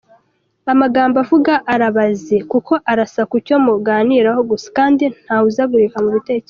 [0.73, 6.39] Amagambo avuga arabaze, kuko arasa ku cyo muganiraho gusa, kandi ntahuzagurika mu bitekerezo.